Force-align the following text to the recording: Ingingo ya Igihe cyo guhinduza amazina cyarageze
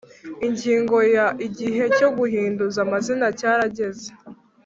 Ingingo 0.47 0.97
ya 1.15 1.25
Igihe 1.47 1.83
cyo 1.97 2.09
guhinduza 2.17 2.77
amazina 2.85 3.27
cyarageze 3.39 4.07